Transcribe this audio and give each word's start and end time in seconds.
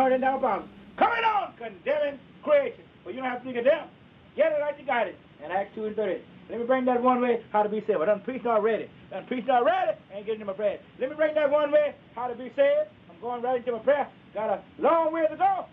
Coming 0.00 1.24
on, 1.24 1.52
condemning 1.58 2.18
creation. 2.42 2.84
But 3.04 3.14
you 3.14 3.20
don't 3.20 3.30
have 3.30 3.40
to 3.40 3.48
be 3.48 3.52
condemned. 3.54 3.90
Get 4.36 4.52
it 4.52 4.60
right, 4.60 4.78
you 4.78 4.86
got 4.86 5.06
it. 5.06 5.16
And 5.42 5.52
Acts 5.52 5.74
2 5.74 5.86
and 5.86 5.96
30. 5.96 6.20
Let 6.50 6.60
me 6.60 6.66
bring 6.66 6.84
that 6.86 7.02
one 7.02 7.20
way, 7.20 7.42
how 7.52 7.62
to 7.62 7.68
be 7.68 7.80
saved. 7.86 8.00
I 8.00 8.06
done 8.06 8.20
preached 8.20 8.46
already. 8.46 8.88
I 9.10 9.20
done 9.20 9.26
preached 9.26 9.48
already, 9.48 9.92
ain't 10.12 10.26
getting 10.26 10.40
to 10.40 10.46
my 10.46 10.52
bread. 10.52 10.80
Let 10.98 11.10
me 11.10 11.16
bring 11.16 11.34
that 11.34 11.50
one 11.50 11.70
way, 11.70 11.94
how 12.14 12.26
to 12.28 12.34
be 12.34 12.50
saved. 12.56 12.88
I'm 13.08 13.20
going 13.20 13.42
right 13.42 13.58
into 13.58 13.72
my 13.72 13.78
prayer. 13.78 14.08
Got 14.34 14.50
a 14.50 14.62
long 14.78 15.12
way 15.12 15.26
to 15.30 15.36
go. 15.36 15.66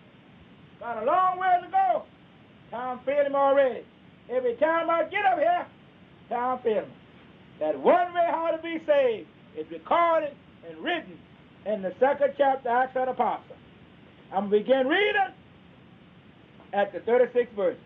Got 0.80 1.02
a 1.02 1.06
long 1.06 1.38
way 1.38 1.58
to 1.64 1.70
go. 1.70 2.04
Time 2.70 3.00
failing 3.04 3.34
already. 3.34 3.82
Every 4.30 4.56
time 4.56 4.90
I 4.90 5.04
get 5.04 5.24
up 5.24 5.38
here, 5.38 5.66
time 6.28 6.58
failing. 6.62 6.92
That 7.60 7.78
one 7.78 8.14
way 8.14 8.26
how 8.30 8.50
to 8.54 8.62
be 8.62 8.78
saved 8.86 9.28
is 9.56 9.66
recorded 9.70 10.34
and 10.68 10.78
written 10.78 11.18
in 11.66 11.82
the 11.82 11.92
second 11.98 12.34
chapter, 12.36 12.68
Acts 12.68 12.96
of 12.96 13.06
the 13.06 13.12
Apostle. 13.12 13.47
I'm 14.32 14.50
going 14.50 14.62
to 14.62 14.68
begin 14.68 14.86
reading 14.86 15.32
at 16.72 16.92
the 16.92 17.00
36th 17.00 17.50
verse. 17.56 17.76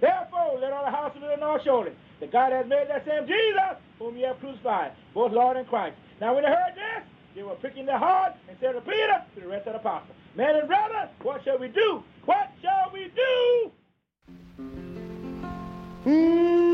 Therefore, 0.00 0.58
let 0.60 0.72
all 0.72 0.84
the 0.84 0.90
house 0.90 1.12
of 1.14 1.20
the 1.20 1.36
North 1.36 1.62
surely 1.64 1.92
that 2.20 2.32
God 2.32 2.52
has 2.52 2.66
made 2.66 2.88
that 2.88 3.06
same 3.06 3.26
Jesus 3.26 3.78
whom 3.98 4.16
ye 4.16 4.22
have 4.22 4.38
crucified, 4.40 4.92
both 5.14 5.32
Lord 5.32 5.56
and 5.56 5.66
Christ. 5.66 5.96
Now, 6.20 6.34
when 6.34 6.44
they 6.44 6.50
heard 6.50 6.74
this, 6.74 7.04
they 7.34 7.42
were 7.42 7.54
pricking 7.56 7.86
their 7.86 7.98
hearts 7.98 8.36
and 8.48 8.56
said 8.60 8.72
to 8.72 8.80
Peter, 8.80 9.22
to 9.34 9.40
the 9.40 9.48
rest 9.48 9.66
of 9.66 9.74
the 9.74 9.80
apostles, 9.80 10.16
Men 10.36 10.56
and 10.56 10.66
brethren, 10.66 11.08
what 11.22 11.44
shall 11.44 11.58
we 11.58 11.68
do? 11.68 12.02
What 12.24 12.50
shall 12.60 12.90
we 12.92 13.10
do? 13.14 13.72
Mm, 16.06 16.73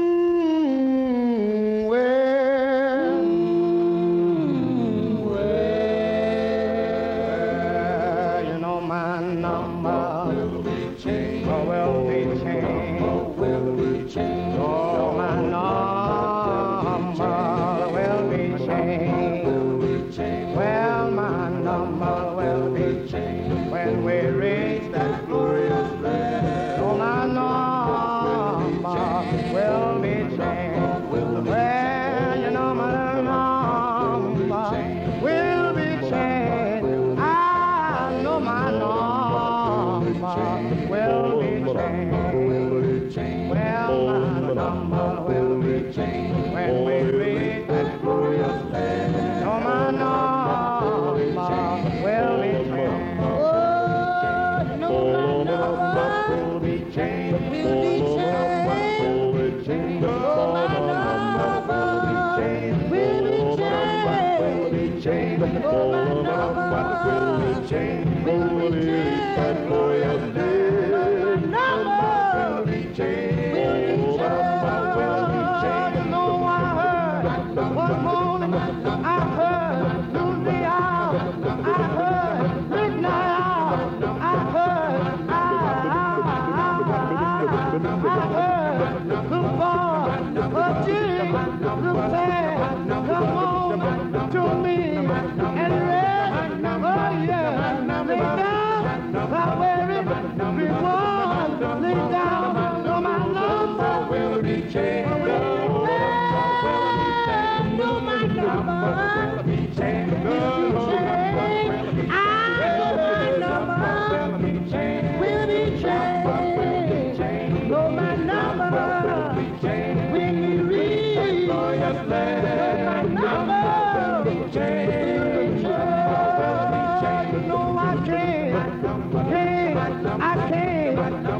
will 45.27 45.61
be 45.61 45.93
changed 45.93 46.53
when 46.53 47.17
we 47.17 47.30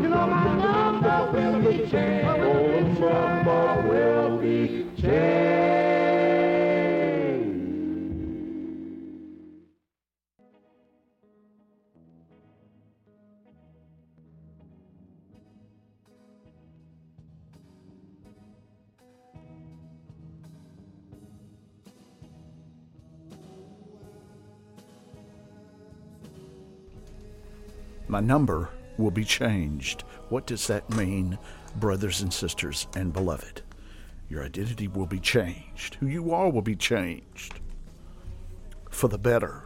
You 0.02 0.10
know 0.10 0.28
my 0.28 0.44
number 0.66 1.18
will 1.34 1.60
be 1.62 1.78
changed. 1.90 3.00
Number 3.00 3.88
will 3.88 4.21
My 28.12 28.20
number 28.20 28.70
will 28.98 29.10
be 29.10 29.24
changed. 29.24 30.02
What 30.28 30.46
does 30.46 30.68
that 30.68 30.90
mean, 30.90 31.40
brothers 31.78 32.20
and 32.20 32.34
sisters 32.34 32.88
and 32.94 33.14
beloved? 33.14 33.62
Your 34.28 34.44
identity 34.44 34.90
will 34.90 35.06
be 35.06 35.22
changed. 35.22 35.96
Who 35.96 36.08
you 36.08 36.34
are 36.34 36.50
will 36.50 36.62
be 36.62 36.76
changed 36.76 37.62
for 38.90 39.08
the 39.08 39.18
better. 39.18 39.64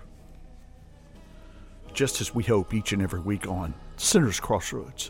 Just 1.91 2.21
as 2.21 2.35
we 2.35 2.43
hope 2.43 2.71
each 2.75 2.93
and 2.93 3.01
every 3.01 3.19
week 3.19 3.47
on 3.47 3.73
Sinners 3.97 4.39
Crossroads, 4.39 5.09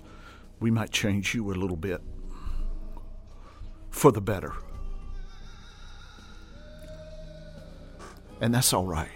we 0.62 0.72
might 0.72 0.92
change 0.92 1.36
you 1.36 1.52
a 1.52 1.56
little 1.56 1.76
bit 1.76 2.02
for 3.90 4.14
the 4.14 4.22
better. 4.22 4.54
And 8.40 8.56
that's 8.56 8.72
all 8.72 8.86
right. 8.86 9.10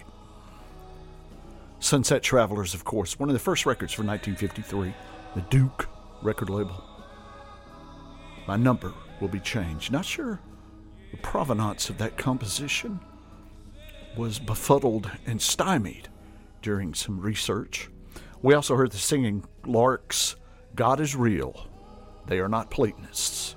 Sunset 1.90 2.22
Travelers, 2.22 2.72
of 2.72 2.84
course, 2.84 3.18
one 3.18 3.28
of 3.28 3.32
the 3.32 3.40
first 3.40 3.66
records 3.66 3.92
for 3.92 4.04
1953, 4.04 4.94
the 5.34 5.40
Duke 5.50 5.88
record 6.22 6.48
label. 6.48 6.84
My 8.46 8.54
number 8.54 8.94
will 9.20 9.26
be 9.26 9.40
changed. 9.40 9.90
Not 9.90 10.04
sure 10.04 10.38
the 11.10 11.16
provenance 11.16 11.90
of 11.90 11.98
that 11.98 12.16
composition 12.16 13.00
was 14.16 14.38
befuddled 14.38 15.10
and 15.26 15.42
stymied 15.42 16.08
during 16.62 16.94
some 16.94 17.20
research. 17.20 17.90
We 18.40 18.54
also 18.54 18.76
heard 18.76 18.92
the 18.92 18.96
singing 18.96 19.44
Larks, 19.66 20.36
God 20.76 21.00
is 21.00 21.16
real. 21.16 21.66
They 22.28 22.38
are 22.38 22.48
not 22.48 22.70
Platonists 22.70 23.56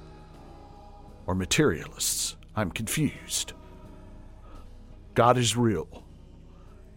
or 1.28 1.36
materialists. 1.36 2.36
I'm 2.56 2.72
confused. 2.72 3.54
God 5.14 5.38
is 5.38 5.56
real. 5.56 6.04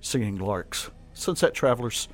Singing 0.00 0.38
Larks. 0.38 0.88
Sunset 1.16 1.54
Travelers 1.54 2.08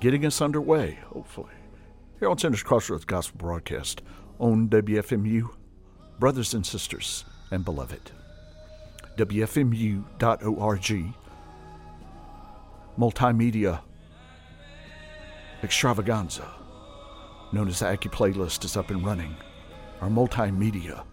getting 0.00 0.26
us 0.26 0.42
underway, 0.42 0.98
hopefully. 1.12 1.52
Here 2.18 2.28
on 2.28 2.36
Sinners 2.38 2.64
Crossroads 2.64 3.04
Gospel 3.04 3.38
Broadcast 3.38 4.02
on 4.40 4.68
WFMU, 4.68 5.48
brothers 6.18 6.54
and 6.54 6.66
sisters 6.66 7.24
and 7.52 7.64
beloved. 7.64 8.10
WFMU.org, 9.16 11.14
multimedia 12.98 13.80
extravaganza, 15.62 16.50
known 17.52 17.68
as 17.68 17.78
the 17.78 17.86
Aki 17.92 18.08
Playlist, 18.08 18.64
is 18.64 18.76
up 18.76 18.90
and 18.90 19.06
running. 19.06 19.36
Our 20.00 20.08
multimedia 20.08 21.04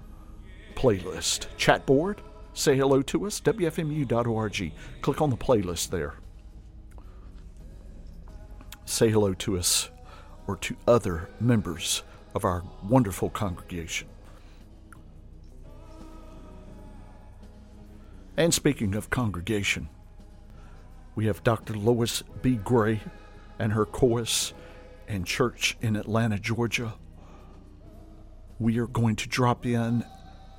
playlist 0.74 1.46
chat 1.58 1.86
board. 1.86 2.22
Say 2.54 2.76
hello 2.76 3.02
to 3.04 3.26
us, 3.26 3.40
WFMU.org. 3.42 4.72
Click 5.02 5.22
on 5.22 5.30
the 5.30 5.38
playlist 5.38 5.90
there. 5.90 6.16
Say 8.86 9.10
hello 9.10 9.34
to 9.36 9.58
us 9.58 9.90
or 10.48 10.58
to 10.58 10.76
other 10.88 11.30
members 11.40 12.04
of 12.36 12.44
our 12.44 12.64
wonderful 12.84 13.30
congregation. 13.30 14.08
And 18.36 18.54
speaking 18.54 18.96
of 18.96 19.10
congregation, 19.10 19.88
we 21.16 21.28
have 21.28 21.44
Dr. 21.44 21.76
Lois 21.76 22.24
B. 22.42 22.56
Gray 22.56 23.02
and 23.60 23.74
her 23.74 23.86
chorus 23.86 24.54
and 25.08 25.26
church 25.26 25.78
in 25.82 25.96
Atlanta, 25.96 26.40
Georgia. 26.40 26.96
We 28.60 28.80
are 28.80 28.88
going 28.88 29.16
to 29.18 29.28
drop 29.28 29.66
in 29.66 30.04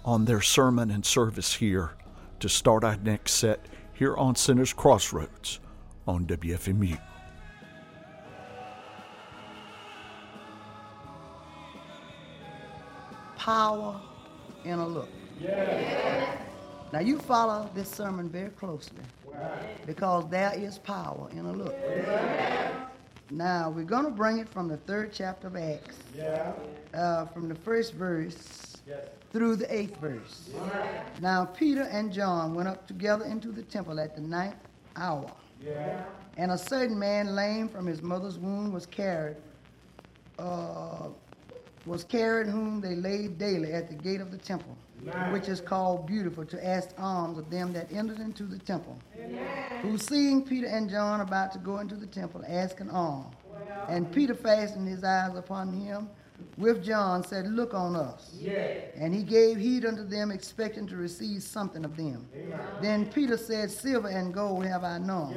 on 0.04 0.24
their 0.24 0.40
sermon 0.40 0.90
and 0.90 1.04
service 1.04 1.54
here 1.54 1.92
to 2.40 2.48
start 2.48 2.82
our 2.84 2.96
next 2.96 3.32
set 3.32 3.66
here 3.92 4.16
on 4.16 4.34
Sinners 4.34 4.72
Crossroads 4.72 5.60
on 6.08 6.26
WFMU. 6.26 6.98
Power 13.36 14.00
in 14.64 14.78
a 14.78 14.86
look. 14.86 15.08
Now 16.92 17.00
you 17.00 17.18
follow 17.18 17.70
this 17.74 17.90
sermon 17.90 18.28
very 18.28 18.50
closely 18.50 19.02
because 19.86 20.28
there 20.30 20.52
is 20.54 20.78
power 20.78 21.28
in 21.32 21.46
a 21.46 21.52
look. 21.52 21.74
Now 23.30 23.70
we're 23.70 23.84
going 23.84 24.04
to 24.04 24.10
bring 24.10 24.38
it 24.38 24.48
from 24.48 24.68
the 24.68 24.76
third 24.76 25.12
chapter 25.12 25.46
of 25.46 25.56
Acts, 25.56 25.96
uh, 26.94 27.24
from 27.26 27.48
the 27.48 27.54
first 27.54 27.94
verse 27.94 28.71
through 29.32 29.56
the 29.56 29.74
eighth 29.74 29.96
verse. 29.96 30.50
Now 31.20 31.44
Peter 31.44 31.82
and 31.82 32.12
John 32.12 32.54
went 32.54 32.68
up 32.68 32.86
together 32.86 33.24
into 33.24 33.50
the 33.50 33.62
temple 33.62 33.98
at 33.98 34.14
the 34.14 34.20
ninth 34.20 34.56
hour. 34.96 35.30
And 36.36 36.50
a 36.50 36.58
certain 36.58 36.98
man, 36.98 37.34
lame 37.34 37.68
from 37.68 37.86
his 37.86 38.02
mother's 38.02 38.38
womb, 38.38 38.72
was 38.72 38.86
carried, 38.86 39.36
uh, 40.38 41.08
was 41.86 42.04
carried 42.04 42.46
whom 42.46 42.80
they 42.80 42.94
laid 42.94 43.38
daily 43.38 43.72
at 43.72 43.88
the 43.88 43.94
gate 43.94 44.20
of 44.20 44.30
the 44.30 44.38
temple, 44.38 44.76
which 45.30 45.48
is 45.48 45.60
called 45.60 46.06
Beautiful, 46.06 46.44
to 46.46 46.66
ask 46.66 46.90
alms 46.98 47.38
of 47.38 47.50
them 47.50 47.72
that 47.74 47.92
entered 47.92 48.18
into 48.18 48.44
the 48.44 48.58
temple. 48.58 48.98
Who 49.82 49.98
seeing 49.98 50.42
Peter 50.42 50.66
and 50.66 50.88
John 50.88 51.20
about 51.20 51.52
to 51.52 51.58
go 51.58 51.78
into 51.78 51.96
the 51.96 52.06
temple, 52.06 52.42
asked 52.46 52.80
an 52.80 52.90
alms. 52.90 53.34
And 53.88 54.10
Peter 54.10 54.34
fastened 54.34 54.88
his 54.88 55.04
eyes 55.04 55.36
upon 55.36 55.72
him 55.72 56.08
with 56.58 56.84
John, 56.84 57.24
said, 57.24 57.46
Look 57.46 57.74
on 57.74 57.96
us. 57.96 58.34
And 58.96 59.14
he 59.14 59.22
gave 59.22 59.56
heed 59.56 59.84
unto 59.84 60.04
them, 60.04 60.30
expecting 60.30 60.86
to 60.88 60.96
receive 60.96 61.42
something 61.42 61.84
of 61.84 61.96
them. 61.96 62.26
Then 62.80 63.06
Peter 63.06 63.36
said, 63.36 63.70
Silver 63.70 64.08
and 64.08 64.32
gold 64.34 64.66
have 64.66 64.84
I 64.84 64.98
none, 64.98 65.34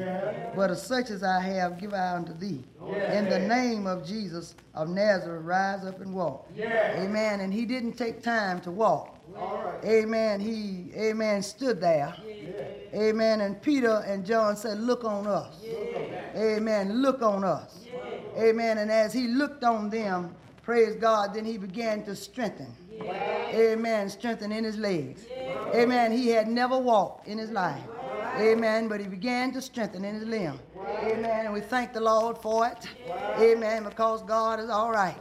but 0.55 0.71
of 0.71 0.77
such 0.77 1.09
as 1.09 1.23
I 1.23 1.39
have 1.41 1.79
give 1.79 1.93
I 1.93 2.15
unto 2.15 2.33
thee. 2.33 2.63
Oh, 2.81 2.93
In 2.93 3.29
the 3.29 3.39
name 3.39 3.87
of 3.87 4.05
Jesus 4.05 4.55
of 4.73 4.89
Nazareth, 4.89 5.43
rise 5.43 5.85
up 5.85 6.01
and 6.01 6.13
walk. 6.13 6.49
Amen. 6.59 7.39
And 7.39 7.53
he 7.53 7.65
didn't 7.65 7.93
take 7.93 8.21
time 8.21 8.61
to 8.61 8.71
walk. 8.71 9.17
Amen. 9.83 10.39
He, 10.39 10.91
amen, 10.95 11.41
stood 11.41 11.81
there. 11.81 12.13
Amen. 12.93 13.41
And 13.41 13.61
Peter 13.61 14.03
and 14.07 14.25
John 14.25 14.55
said, 14.55 14.79
Look 14.79 15.03
on 15.03 15.27
us. 15.27 15.55
Amen. 16.35 17.01
Look 17.01 17.21
on 17.21 17.43
us. 17.43 17.79
Amen. 18.37 18.77
And 18.77 18.91
as 18.91 19.13
he 19.13 19.27
looked 19.27 19.63
on 19.63 19.89
them, 19.89 20.35
praise 20.65 20.95
God, 20.95 21.35
then 21.35 21.45
he 21.45 21.57
began 21.57 22.03
to 22.05 22.15
strengthen. 22.15 22.75
Amen. 22.99 24.09
Strengthen 24.09 24.51
in 24.51 24.63
his 24.63 24.77
legs. 24.77 25.25
Amen. 25.73 26.11
He 26.11 26.29
had 26.29 26.47
never 26.47 26.77
walked 26.77 27.27
in 27.27 27.37
his 27.37 27.51
life. 27.51 27.83
Amen. 28.37 28.87
But 28.87 28.99
he 28.99 29.07
began 29.07 29.53
to 29.53 29.61
strengthen 29.61 30.03
in 30.03 30.15
his 30.15 30.23
limb. 30.23 30.59
Amen. 30.87 31.45
And 31.45 31.53
we 31.53 31.61
thank 31.61 31.93
the 31.93 32.01
Lord 32.01 32.37
for 32.37 32.67
it. 32.67 32.87
Amen. 33.39 33.83
Because 33.83 34.21
God 34.23 34.59
is 34.59 34.69
all 34.69 34.91
right. 34.91 35.15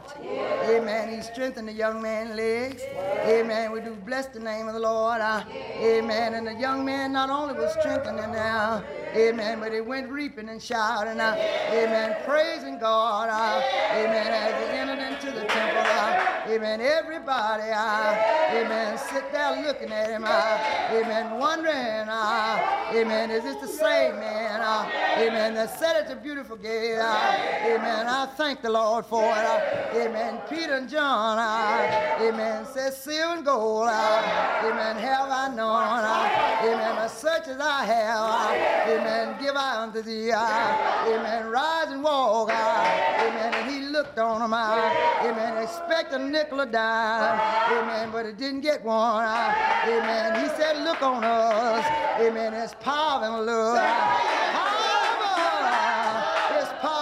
Amen. 0.63 1.13
He 1.15 1.21
strengthened 1.21 1.67
the 1.67 1.73
young 1.73 2.01
man's 2.01 2.35
legs. 2.35 2.81
Amen. 3.25 3.71
We 3.71 3.81
do 3.81 3.95
bless 3.95 4.27
the 4.27 4.39
name 4.39 4.67
of 4.67 4.73
the 4.73 4.79
Lord. 4.79 5.21
Uh, 5.21 5.43
amen. 5.79 6.33
And 6.35 6.47
the 6.47 6.53
young 6.53 6.85
man 6.85 7.13
not 7.13 7.29
only 7.29 7.53
was 7.53 7.71
strengthening 7.79 8.31
now, 8.31 8.83
amen, 9.15 9.59
but 9.59 9.73
he 9.73 9.81
went 9.81 10.09
reaping 10.09 10.49
and 10.49 10.61
shouting. 10.61 11.19
Uh, 11.19 11.35
amen. 11.71 12.15
Praising 12.25 12.79
God. 12.79 13.29
Amen. 13.29 14.27
As 14.27 14.69
he 14.69 14.77
entered 14.77 14.99
into 14.99 15.31
the 15.31 15.45
temple. 15.45 16.34
Uh, 16.45 16.51
amen. 16.51 16.81
Everybody. 16.81 17.71
Uh, 17.73 18.15
amen. 18.51 18.97
Sit 18.97 19.31
there 19.31 19.63
looking 19.65 19.91
at 19.91 20.09
him. 20.09 20.23
Uh, 20.25 20.59
amen. 20.91 21.37
Wondering. 21.39 21.75
Uh, 21.75 22.91
amen. 22.93 23.31
Is 23.31 23.43
this 23.43 23.55
the 23.57 23.67
same 23.67 24.15
man? 24.15 24.61
Uh, 24.61 24.89
amen. 25.17 25.55
That 25.55 25.77
said 25.77 25.95
at 25.95 26.07
the 26.07 26.15
beautiful 26.15 26.57
gate. 26.57 26.97
Uh, 26.97 27.35
amen. 27.65 28.07
I 28.07 28.27
thank 28.37 28.61
the 28.61 28.69
Lord 28.69 29.05
for 29.05 29.23
it. 29.23 29.45
Uh, 29.45 29.99
amen. 29.99 30.39
Peter 30.49 30.75
and 30.75 30.89
John. 30.89 31.37
Uh, 31.37 32.23
amen. 32.23 32.65
Says 32.73 32.97
silver 32.97 33.35
and 33.37 33.45
gold. 33.45 33.87
Uh, 33.89 34.61
amen. 34.65 34.97
Have 34.97 35.29
I 35.29 35.47
known. 35.49 35.75
Uh, 35.75 36.59
amen. 36.63 36.97
As 36.97 37.11
such 37.11 37.47
as 37.47 37.59
I 37.59 37.85
have. 37.85 38.19
Uh, 38.19 38.93
amen. 38.93 39.35
Give 39.41 39.55
I 39.55 39.81
unto 39.81 40.01
thee. 40.01 40.31
Uh, 40.31 41.07
amen. 41.07 41.47
Rise 41.49 41.89
and 41.89 42.03
walk. 42.03 42.49
Uh, 42.51 43.23
amen. 43.25 43.53
And 43.53 43.71
he 43.71 43.87
looked 43.87 44.19
on 44.19 44.41
him. 44.41 44.53
Uh, 44.53 44.93
amen. 45.23 45.63
Expect 45.63 46.13
a 46.13 46.19
nickel 46.35 46.59
a 46.59 46.65
dime. 46.65 47.39
Amen. 47.77 48.09
But 48.11 48.25
it 48.25 48.37
didn't 48.37 48.61
get 48.61 48.83
one. 48.83 49.23
Amen. 49.23 50.41
He 50.41 50.47
said, 50.57 50.83
Look 50.83 51.01
on 51.01 51.23
us. 51.23 51.85
Amen. 52.19 52.53
It's 52.53 52.75
power 52.81 53.23
and 53.23 53.45
love. 53.45 53.79
It's 56.59 56.71
power. 56.81 56.95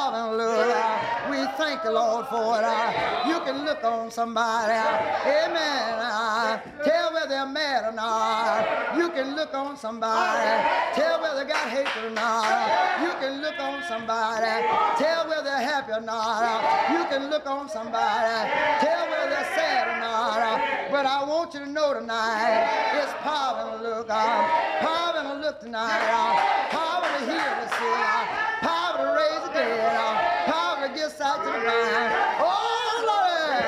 We 1.29 1.37
thank 1.57 1.83
the 1.83 1.91
Lord 1.91 2.27
for 2.27 2.59
it. 2.61 3.27
You 3.27 3.39
can 3.41 3.65
look 3.65 3.83
on 3.83 4.11
somebody. 4.11 4.73
Amen. 4.73 6.61
Tell 6.83 7.13
whether 7.13 7.29
they're 7.29 7.45
mad 7.45 7.85
or 7.89 7.95
not. 7.95 8.97
You 8.97 9.09
can 9.09 9.35
look 9.35 9.53
on 9.53 9.77
somebody. 9.77 10.63
Tell 10.93 11.21
whether 11.21 11.43
they 11.43 11.49
got 11.49 11.69
hatred 11.69 12.05
or 12.05 12.09
not. 12.11 13.01
You 13.01 13.11
can 13.19 13.41
look 13.41 13.59
on 13.59 13.83
somebody. 13.87 14.67
Tell 14.97 15.27
whether 15.27 15.43
they're 15.43 15.61
happy 15.61 15.93
or 15.93 16.01
not. 16.01 16.91
You 16.91 17.05
can 17.05 17.29
look 17.29 17.47
on 17.47 17.69
somebody. 17.69 18.49
Tell 18.79 19.12
But 20.93 21.07
I 21.07 21.23
want 21.25 21.53
you 21.55 21.61
to 21.61 21.65
know 21.65 21.93
tonight, 21.95 22.69
it's 23.01 23.11
power 23.25 23.77
the 23.77 23.83
look. 23.89 24.07
uh, 24.11 24.45
Power 24.79 25.23
the 25.23 25.35
look 25.41 25.59
tonight. 25.59 26.05
uh, 26.05 26.37
Power 26.69 27.01
to 27.17 27.25
heal 27.25 27.53
the 27.61 27.67
sick. 27.73 27.97
uh, 27.97 28.21
Power 28.61 28.97
to 29.01 29.07
raise 29.17 29.41
the 29.41 29.53
dead. 29.57 29.95
uh, 29.97 30.51
Power 30.53 30.87
to 30.87 30.93
get 30.93 31.09
sight 31.11 31.39
to 31.41 31.49
the 31.49 31.59
blind. 31.65 32.13
Oh, 32.45 32.93
Lord, 33.09 33.65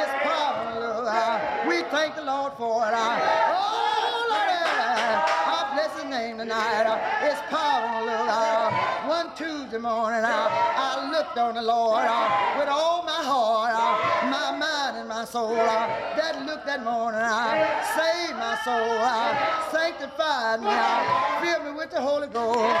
it's 0.00 0.14
power 0.24 0.64
the 0.72 0.80
look. 0.80 1.06
uh, 1.12 1.68
We 1.68 1.82
thank 1.92 2.16
the 2.16 2.22
Lord 2.24 2.52
for 2.56 2.88
it. 2.88 2.94
uh, 2.94 3.16
Oh, 3.52 4.26
Lord, 4.32 4.48
I 4.48 5.70
bless 5.74 5.92
his 6.00 6.04
name 6.08 6.38
tonight. 6.38 6.86
uh, 6.88 7.26
It's 7.28 7.40
power 7.52 8.00
the 8.00 8.04
look. 8.10 8.28
uh, 8.32 8.70
One 9.06 9.28
Tuesday 9.36 9.78
morning, 9.78 10.24
uh, 10.24 10.48
I 10.50 11.10
looked 11.12 11.36
on 11.36 11.54
the 11.54 11.62
Lord 11.62 12.06
uh, 12.08 12.58
with 12.58 12.68
all 12.68 13.02
my 13.02 13.22
heart, 13.22 13.72
uh, 13.76 14.05
my 14.36 14.56
mind 14.56 14.96
and 14.98 15.08
my 15.08 15.24
soul. 15.24 15.56
I, 15.58 16.14
That 16.16 16.44
look 16.46 16.64
that 16.66 16.82
morning, 16.84 17.20
I 17.20 17.82
saved 17.96 18.38
my 18.38 18.54
soul, 18.64 18.98
I 19.00 19.68
sanctified 19.72 20.60
me, 20.60 20.68
uh, 20.70 21.40
filled 21.42 21.64
me 21.66 21.72
with 21.78 21.90
the 21.90 22.00
Holy 22.00 22.28
Ghost. 22.28 22.76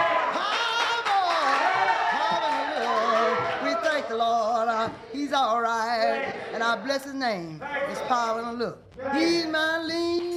We 3.64 3.74
thank 3.82 4.08
the 4.08 4.16
Lord. 4.16 4.68
uh, 4.68 4.90
he's 5.12 5.32
all 5.32 5.60
right, 5.60 6.32
and 6.52 6.62
I 6.62 6.76
bless 6.84 7.04
his 7.04 7.14
name. 7.14 7.60
His 7.88 7.98
power 8.00 8.40
and 8.42 8.58
look. 8.58 8.78
He's 9.14 9.46
my 9.46 9.82
leaning 9.82 10.35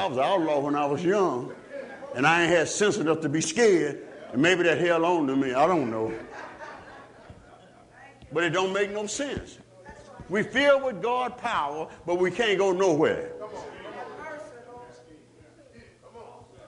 I 0.00 0.06
was 0.06 0.16
outlaw 0.16 0.60
when 0.60 0.74
I 0.74 0.86
was 0.86 1.04
young, 1.04 1.52
and 2.14 2.26
I 2.26 2.42
ain't 2.42 2.50
had 2.50 2.68
sense 2.68 2.96
enough 2.96 3.20
to 3.20 3.28
be 3.28 3.42
scared, 3.42 4.00
and 4.32 4.40
maybe 4.40 4.62
that 4.62 4.78
held 4.78 5.04
on 5.04 5.26
to 5.26 5.36
me. 5.36 5.52
I 5.52 5.66
don't 5.66 5.90
know. 5.90 6.10
But 8.32 8.44
it 8.44 8.50
don't 8.50 8.72
make 8.72 8.92
no 8.92 9.06
sense. 9.06 9.58
We 10.30 10.42
feel 10.42 10.82
with 10.82 11.02
God 11.02 11.36
power, 11.36 11.86
but 12.06 12.14
we 12.14 12.30
can't 12.30 12.56
go 12.56 12.72
nowhere. 12.72 13.32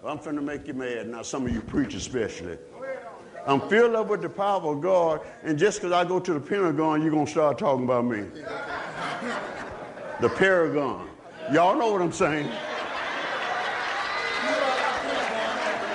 I'm 0.05 0.18
finna 0.18 0.42
make 0.42 0.66
you 0.66 0.75
mad 0.75 1.09
now, 1.09 1.23
some 1.23 1.47
of 1.47 1.55
you 1.55 1.62
preachers 1.62 2.07
especially. 2.07 2.59
I'm 3.47 3.66
filled 3.71 3.95
up 3.95 4.09
with 4.09 4.21
the 4.21 4.29
power 4.29 4.75
of 4.75 4.83
God, 4.83 5.23
and 5.42 5.59
just 5.59 5.79
because 5.79 5.92
I 5.92 6.05
go 6.05 6.21
to 6.21 6.35
the 6.35 6.40
Pentagon, 6.40 7.01
you're 7.01 7.14
to 7.14 7.27
start 7.31 7.57
talking 7.57 7.85
about 7.85 8.05
me. 8.05 8.25
the 10.21 10.29
Paragon. 10.29 11.09
Y'all 11.51 11.79
know 11.79 11.90
what 11.92 12.03
I'm 12.03 12.12
saying. 12.12 12.51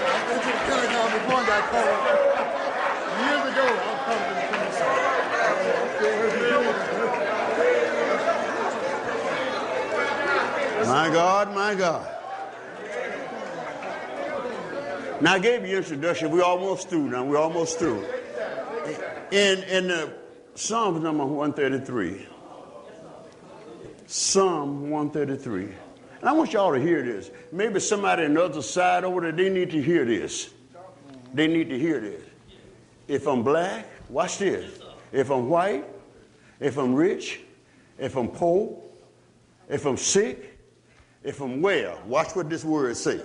I 0.10 0.30
went 0.30 0.44
to 0.44 0.50
the 0.50 1.17
Got 1.28 1.64
called 1.70 2.00
years 3.20 3.44
ago. 3.52 3.68
I 4.08 4.20
was 6.66 6.78
the. 10.84 10.88
My 10.88 11.10
God, 11.10 11.54
my 11.54 11.76
God. 11.76 12.08
Now 15.22 15.34
I 15.34 15.40
gave 15.40 15.68
you 15.68 15.78
introduction. 15.78 16.32
We're 16.32 16.44
almost 16.44 16.90
through 16.90 17.10
now. 17.10 17.26
We're 17.26 17.38
almost 17.38 17.78
through. 17.78 18.06
In 19.32 19.64
in 19.64 19.88
the 19.90 20.14
Psalms 20.56 21.02
number 21.02 21.26
133. 21.26 22.26
Psalm 24.06 24.90
133. 24.90 25.64
And 26.22 26.30
I 26.30 26.32
want 26.32 26.54
y'all 26.54 26.74
to 26.74 26.80
hear 26.80 27.04
this. 27.04 27.32
Maybe 27.52 27.82
somebody 27.82 28.24
on 28.26 28.34
the 28.34 28.44
other 28.44 28.62
side 28.62 29.04
over 29.04 29.22
there, 29.22 29.34
they 29.34 29.50
need 29.50 29.72
to 29.72 29.82
hear 29.82 30.06
this. 30.06 30.52
They 31.34 31.48
need 31.48 31.70
to 31.70 31.78
hear 31.78 32.00
this. 32.00 32.24
If 33.08 33.28
I'm 33.28 33.44
black, 33.44 33.86
watch 34.10 34.38
this. 34.38 34.80
If 35.12 35.30
I'm 35.30 35.50
white, 35.50 35.86
if 36.60 36.78
I'm 36.78 36.94
rich, 36.94 37.42
if 37.98 38.16
I'm 38.16 38.28
poor, 38.28 38.82
if 39.70 39.86
I'm 39.86 39.98
sick, 39.98 40.58
if 41.24 41.42
I'm 41.42 41.62
well, 41.62 42.02
watch 42.06 42.36
what 42.36 42.50
this 42.50 42.64
word 42.64 42.96
say. 42.98 43.22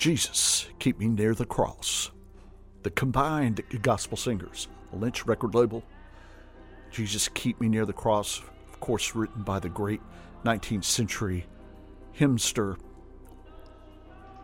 Jesus, 0.00 0.66
Keep 0.78 0.98
Me 0.98 1.08
Near 1.08 1.34
the 1.34 1.44
Cross. 1.44 2.10
The 2.84 2.90
combined 2.90 3.62
gospel 3.82 4.16
singers, 4.16 4.66
Lynch 4.94 5.26
record 5.26 5.54
label. 5.54 5.84
Jesus, 6.90 7.28
Keep 7.28 7.60
Me 7.60 7.68
Near 7.68 7.84
the 7.84 7.92
Cross, 7.92 8.40
of 8.70 8.80
course, 8.80 9.14
written 9.14 9.42
by 9.42 9.58
the 9.58 9.68
great 9.68 10.00
19th 10.42 10.84
century 10.84 11.44
hymnster 12.18 12.78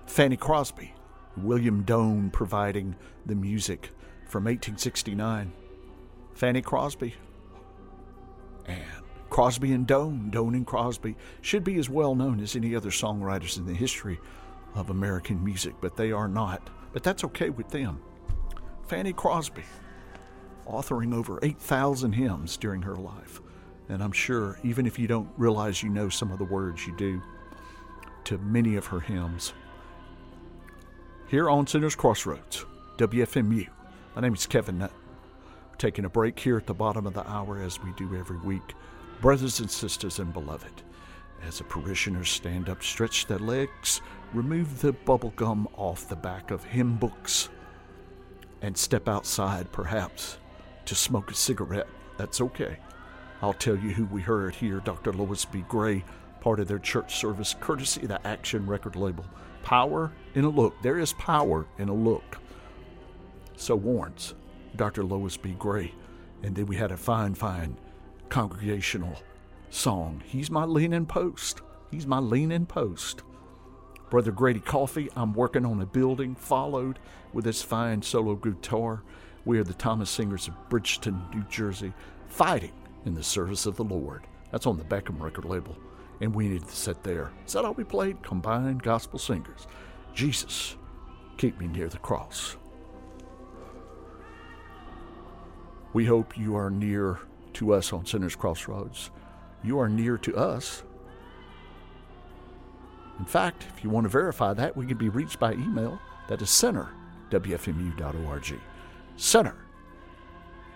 Fanny 0.07 0.37
Crosby. 0.37 0.93
William 1.39 1.85
Doane 1.85 2.31
providing 2.31 2.95
the 3.25 3.35
music 3.35 3.89
from 4.27 4.45
1869. 4.45 5.53
Fanny 6.35 6.61
Crosby. 6.61 7.15
And 8.67 8.85
Crosby 9.31 9.73
and 9.73 9.87
Doane, 9.87 10.31
Doane 10.31 10.53
and 10.55 10.67
Crosby, 10.67 11.17
should 11.41 11.65
be 11.65 11.79
as 11.79 11.89
well 11.89 12.15
known 12.15 12.41
as 12.41 12.57
any 12.57 12.77
other 12.77 12.91
songwriters 12.91 13.57
in 13.57 13.65
the 13.65 13.73
history 13.73 14.21
of 14.77 14.91
American 14.91 15.43
music, 15.43 15.75
but 15.81 15.97
they 15.97 16.13
are 16.13 16.29
not. 16.29 16.69
But 16.93 17.03
that's 17.03 17.25
okay 17.25 17.51
with 17.51 17.69
them. 17.71 18.01
Fanny 18.87 19.13
Crosby, 19.13 19.65
authoring 20.67 21.15
over 21.15 21.41
8,000 21.43 22.13
hymns 22.13 22.57
during 22.57 22.83
her 22.83 22.97
life. 22.97 23.41
And 23.89 24.03
I'm 24.03 24.13
sure, 24.13 24.59
even 24.63 24.87
if 24.87 24.99
you 24.99 25.07
don't 25.07 25.29
realize 25.37 25.83
you 25.83 25.89
know 25.89 26.09
some 26.09 26.31
of 26.31 26.39
the 26.39 26.45
words, 26.45 26.87
you 26.87 26.97
do 26.97 27.21
to 28.25 28.39
many 28.39 28.77
of 28.77 28.87
her 28.87 29.01
hymns. 29.01 29.53
Here 31.29 31.49
on 31.49 31.67
Sinners 31.67 31.95
Crossroads, 31.95 32.65
WFMU. 32.99 33.67
My 34.15 34.23
name 34.23 34.35
is 34.35 34.47
Kevin 34.47 34.79
Nutt. 34.79 34.93
We're 35.71 35.77
taking 35.77 36.05
a 36.05 36.09
break 36.09 36.39
here 36.39 36.57
at 36.57 36.67
the 36.67 36.75
bottom 36.75 37.07
of 37.07 37.15
the 37.15 37.29
hour 37.29 37.61
as 37.61 37.83
we 37.83 37.93
do 37.93 38.17
every 38.17 38.39
week. 38.39 38.75
Brothers 39.21 39.61
and 39.61 39.71
sisters 39.71 40.19
and 40.19 40.33
beloved, 40.33 40.83
as 41.47 41.59
the 41.59 41.65
parishioners 41.65 42.31
stand 42.31 42.69
up, 42.69 42.83
stretch 42.83 43.27
their 43.27 43.39
legs, 43.39 44.01
remove 44.33 44.81
the 44.81 44.93
bubble 44.93 45.33
gum 45.37 45.69
off 45.77 46.09
the 46.09 46.17
back 46.17 46.51
of 46.51 46.65
hymn 46.65 46.97
books, 46.97 47.49
and 48.63 48.77
step 48.77 49.09
outside, 49.09 49.71
perhaps, 49.73 50.39
to 50.87 50.95
smoke 50.95 51.31
a 51.31 51.35
cigarette. 51.35 51.89
That's 52.17 52.41
okay. 52.41 52.79
I'll 53.43 53.53
tell 53.53 53.77
you 53.77 53.91
who 53.91 54.07
we 54.07 54.23
heard 54.23 54.55
here 54.55 54.81
Dr. 54.81 55.13
Lois 55.13 55.45
B. 55.45 55.65
Gray, 55.69 56.05
part 56.41 56.61
of 56.61 56.69
their 56.69 56.79
church 56.79 57.17
service, 57.17 57.55
courtesy 57.61 58.07
the 58.07 58.25
Action 58.27 58.67
record 58.67 58.97
label. 58.97 59.27
Power 59.63 60.13
in 60.35 60.45
a 60.45 60.49
look. 60.49 60.81
There 60.83 60.99
is 60.99 61.13
power 61.15 61.67
in 61.79 61.89
a 61.89 61.95
look. 61.95 62.39
So 63.57 63.75
warns 63.77 64.35
Dr. 64.77 65.05
Lois 65.05 65.37
B. 65.37 65.53
Gray. 65.59 65.93
And 66.43 66.55
then 66.55 66.67
we 66.67 66.77
had 66.77 66.93
a 66.93 66.97
fine, 66.97 67.35
fine 67.35 67.77
congregational 68.29 69.17
song. 69.71 70.23
He's 70.25 70.51
my 70.51 70.65
leaning 70.65 71.07
post. 71.07 71.61
He's 71.91 72.07
my 72.07 72.19
leaning 72.19 72.67
post. 72.67 73.23
Brother 74.09 74.31
Grady 74.31 74.61
Coffee, 74.61 75.09
I'm 75.17 75.33
working 75.35 75.67
on 75.67 75.81
a 75.81 75.87
building, 75.87 76.37
followed 76.37 77.01
with 77.33 77.45
his 77.45 77.63
fine 77.63 78.03
solo 78.03 78.37
guitar. 78.37 79.03
We 79.45 79.59
are 79.59 79.65
the 79.65 79.75
Thomas 79.75 80.11
Singers 80.11 80.47
of 80.47 80.69
Bridgeton, 80.69 81.21
New 81.35 81.43
Jersey, 81.51 81.93
fighting 82.29 82.73
in 83.05 83.15
the 83.15 83.23
service 83.23 83.67
of 83.67 83.77
the 83.77 83.85
Lord. 83.85 84.27
That's 84.53 84.67
on 84.67 84.79
the 84.79 84.85
Beckham 84.85 85.21
record 85.21 85.45
label. 85.45 85.77
And 86.21 86.35
we 86.35 86.49
needed 86.49 86.69
to 86.69 86.77
sit 86.77 87.03
there. 87.03 87.33
Is 87.47 87.53
that 87.55 87.65
all 87.65 87.75
we 87.75 87.85
played? 87.85 88.23
Combined 88.23 88.83
gospel 88.83 89.19
singers. 89.19 89.67
Jesus, 90.15 90.77
keep 91.37 91.59
me 91.59 91.67
near 91.67 91.89
the 91.89 91.99
cross. 91.99 92.57
We 95.93 96.05
hope 96.05 96.39
you 96.39 96.57
are 96.57 96.71
near 96.71 97.19
to 97.55 97.73
us 97.73 97.93
on 97.93 98.07
Sinners 98.07 98.37
Crossroads. 98.37 99.11
You 99.65 99.81
are 99.81 99.89
near 99.89 100.17
to 100.19 100.37
us. 100.37 100.85
In 103.19 103.25
fact, 103.25 103.67
if 103.75 103.83
you 103.83 103.91
want 103.91 104.05
to 104.05 104.11
verify 104.11 104.53
that, 104.55 104.77
we 104.77 104.87
can 104.87 104.99
be 104.99 105.09
reached 105.09 105.39
by 105.39 105.53
email. 105.53 105.99
That 106.29 106.43
is 106.43 106.51
center, 106.51 106.89
wfmu.org. 107.31 108.61
Center, 109.17 109.57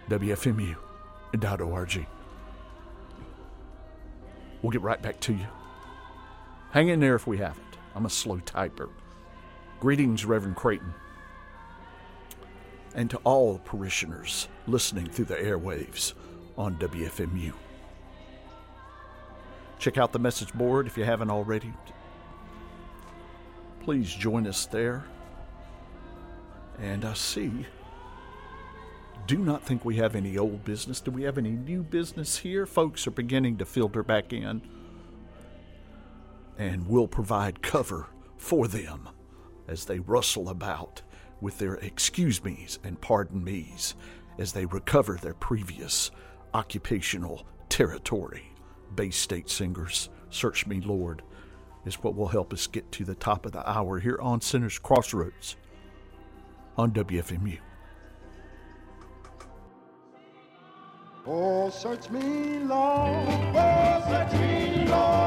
wfmu.org. 0.08 0.76
We'll 4.62 4.70
get 4.70 4.82
right 4.82 5.00
back 5.02 5.20
to 5.20 5.32
you. 5.32 5.46
Hang 6.70 6.88
in 6.88 7.00
there 7.00 7.14
if 7.14 7.26
we 7.26 7.38
haven't. 7.38 7.64
I'm 7.94 8.06
a 8.06 8.10
slow 8.10 8.38
typer. 8.38 8.90
Greetings, 9.80 10.24
Reverend 10.24 10.56
Creighton. 10.56 10.94
And 12.94 13.10
to 13.10 13.16
all 13.18 13.58
parishioners 13.58 14.48
listening 14.66 15.06
through 15.06 15.26
the 15.26 15.36
airwaves 15.36 16.14
on 16.56 16.76
WFMU. 16.76 17.52
Check 19.78 19.96
out 19.96 20.12
the 20.12 20.18
message 20.18 20.52
board 20.52 20.86
if 20.86 20.98
you 20.98 21.04
haven't 21.04 21.30
already. 21.30 21.72
Please 23.80 24.12
join 24.12 24.46
us 24.46 24.66
there. 24.66 25.04
And 26.78 27.04
I 27.04 27.14
see. 27.14 27.66
Do 29.26 29.38
not 29.38 29.62
think 29.62 29.84
we 29.84 29.96
have 29.96 30.16
any 30.16 30.38
old 30.38 30.64
business. 30.64 31.00
Do 31.00 31.10
we 31.10 31.22
have 31.22 31.38
any 31.38 31.50
new 31.50 31.82
business 31.82 32.38
here? 32.38 32.66
Folks 32.66 33.06
are 33.06 33.12
beginning 33.12 33.58
to 33.58 33.64
filter 33.64 34.02
back 34.02 34.32
in. 34.32 34.62
And 36.58 36.88
we'll 36.88 37.08
provide 37.08 37.62
cover 37.62 38.08
for 38.36 38.66
them 38.66 39.08
as 39.68 39.84
they 39.84 39.98
rustle 39.98 40.48
about 40.48 41.02
with 41.40 41.58
their 41.58 41.74
excuse 41.76 42.42
me's 42.42 42.78
and 42.84 43.00
pardon 43.00 43.42
me's 43.42 43.94
as 44.38 44.52
they 44.52 44.66
recover 44.66 45.16
their 45.16 45.34
previous 45.34 46.10
occupational 46.52 47.46
territory. 47.68 48.52
Bay 48.94 49.10
State 49.10 49.48
singers, 49.48 50.10
Search 50.30 50.66
Me, 50.66 50.80
Lord, 50.80 51.22
is 51.84 52.02
what 52.02 52.14
will 52.14 52.28
help 52.28 52.52
us 52.52 52.66
get 52.66 52.90
to 52.92 53.04
the 53.04 53.14
top 53.14 53.46
of 53.46 53.52
the 53.52 53.68
hour 53.68 53.98
here 54.00 54.18
on 54.20 54.40
Sinners 54.40 54.78
Crossroads 54.78 55.56
on 56.76 56.92
WFMU. 56.92 57.58
Oh, 61.26 61.70
search 61.70 62.08
me, 62.10 62.58
Lord. 62.60 63.28
Oh, 63.54 64.04
search 64.08 64.32
me, 64.40 64.86
Lord. 64.88 65.19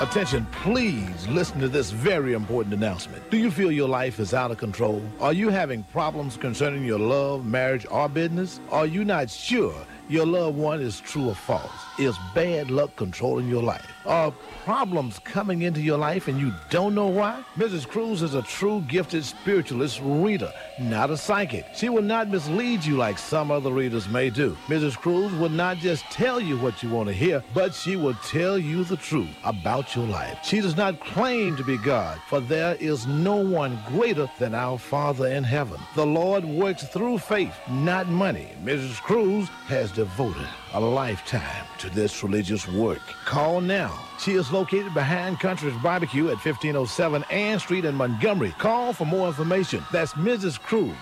Attention, 0.00 0.46
please 0.50 1.28
listen 1.28 1.60
to 1.60 1.68
this 1.68 1.90
very 1.90 2.32
important 2.32 2.72
announcement. 2.72 3.28
Do 3.30 3.36
you 3.36 3.50
feel 3.50 3.70
your 3.70 3.86
life 3.86 4.18
is 4.18 4.32
out 4.32 4.50
of 4.50 4.56
control? 4.56 5.02
Are 5.20 5.34
you 5.34 5.50
having 5.50 5.82
problems 5.92 6.38
concerning 6.38 6.86
your 6.86 6.98
love, 6.98 7.44
marriage, 7.44 7.86
or 7.90 8.08
business? 8.08 8.60
Are 8.70 8.86
you 8.86 9.04
not 9.04 9.28
sure 9.28 9.74
your 10.08 10.24
loved 10.24 10.56
one 10.56 10.80
is 10.80 11.00
true 11.00 11.28
or 11.28 11.34
false? 11.34 11.70
Is 11.98 12.16
bad 12.34 12.70
luck 12.70 12.96
controlling 12.96 13.46
your 13.46 13.62
life? 13.62 13.86
Are 14.06 14.32
problems 14.64 15.18
coming 15.18 15.62
into 15.62 15.82
your 15.82 15.98
life 15.98 16.26
and 16.28 16.40
you 16.40 16.54
don't 16.70 16.94
know 16.94 17.08
why? 17.08 17.44
Mrs. 17.56 17.86
Cruz 17.86 18.22
is 18.22 18.34
a 18.34 18.42
true 18.42 18.82
gifted 18.88 19.24
spiritualist 19.24 20.00
reader, 20.02 20.52
not 20.78 21.10
a 21.10 21.16
psychic. 21.16 21.66
She 21.74 21.90
will 21.90 22.02
not 22.02 22.28
mislead 22.28 22.84
you 22.84 22.96
like 22.96 23.18
some 23.18 23.50
other 23.50 23.70
readers 23.70 24.08
may 24.08 24.30
do. 24.30 24.56
Mrs. 24.68 24.96
Cruz 24.96 25.32
will 25.34 25.50
not 25.50 25.76
just 25.78 26.04
tell 26.04 26.40
you 26.40 26.56
what 26.58 26.82
you 26.82 26.88
want 26.88 27.08
to 27.08 27.14
hear, 27.14 27.44
but 27.52 27.74
she 27.74 27.96
will 27.96 28.14
tell 28.24 28.58
you 28.58 28.84
the 28.84 28.96
truth 28.96 29.28
about 29.44 29.94
your 29.94 30.06
life. 30.06 30.38
She 30.44 30.60
does 30.60 30.76
not 30.76 31.00
claim 31.00 31.56
to 31.56 31.64
be 31.64 31.76
God, 31.76 32.18
for 32.28 32.40
there 32.40 32.76
is 32.76 33.06
no 33.06 33.36
one 33.36 33.78
greater 33.88 34.30
than 34.38 34.54
our 34.54 34.78
Father 34.78 35.26
in 35.26 35.44
heaven. 35.44 35.78
The 35.94 36.06
Lord 36.06 36.44
works 36.44 36.84
through 36.84 37.18
faith, 37.18 37.54
not 37.68 38.08
money. 38.08 38.48
Mrs. 38.64 39.00
Cruz 39.02 39.48
has 39.66 39.92
devoted 39.92 40.48
a 40.72 40.80
lifetime 40.80 41.66
to 41.78 41.90
this 41.90 42.22
religious 42.22 42.68
work. 42.68 43.02
Call 43.24 43.60
now. 43.60 43.98
She 44.18 44.32
is 44.32 44.52
located 44.52 44.94
behind 44.94 45.40
Country's 45.40 45.74
Barbecue 45.82 46.28
at 46.28 46.44
1507 46.44 47.24
Ann 47.30 47.58
Street 47.58 47.84
in 47.84 47.94
Montgomery. 47.94 48.54
Call 48.58 48.92
for 48.92 49.04
more 49.04 49.28
information. 49.28 49.84
That's 49.92 50.12
Mrs. 50.14 50.60
Cruz. 50.60 50.94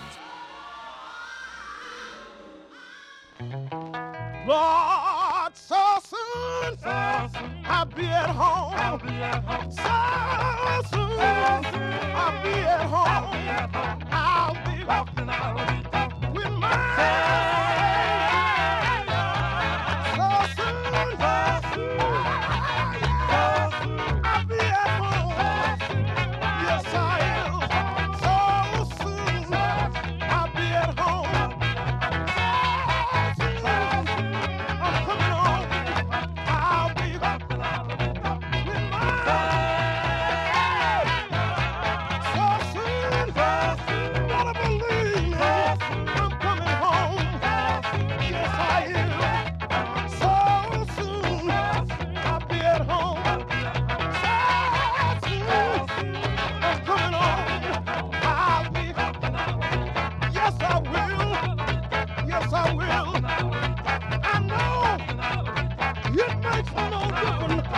Lord, 4.47 5.55
so 5.55 5.99
soon, 6.03 6.77
I'll 6.83 7.85
be 7.85 8.05
at 8.05 8.29
home. 8.29 8.73
I'll 8.75 8.97
be 8.97 9.09
at 9.09 9.43
home. 9.43 9.71
So 9.71 9.81
soon, 10.89 11.19
I'll 11.19 12.43
be 12.43 12.49
at 12.49 12.81
home. 12.81 14.07
I'll 14.11 14.55
be 14.65 14.83
walking 14.83 15.29
out 15.29 16.33
with 16.33 16.51
my 16.53 17.78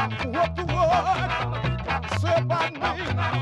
walk 0.10 0.56
the 0.56 0.66
word 0.66 2.20
say 2.20 2.42
by 2.44 2.70
me. 2.72 3.41